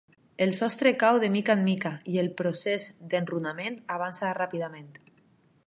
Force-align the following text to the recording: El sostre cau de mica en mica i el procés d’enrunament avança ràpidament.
El 0.43 0.53
sostre 0.59 0.93
cau 1.03 1.19
de 1.23 1.27
mica 1.35 1.55
en 1.57 1.61
mica 1.67 1.91
i 2.13 2.17
el 2.23 2.29
procés 2.41 2.87
d’enrunament 3.13 3.77
avança 3.99 4.33
ràpidament. 4.39 4.91